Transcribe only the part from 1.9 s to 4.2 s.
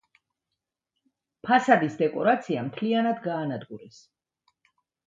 დეკორაცია მთლიანად გაანადგურეს.